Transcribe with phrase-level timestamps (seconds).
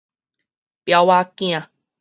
[0.83, 1.69] 婊子囝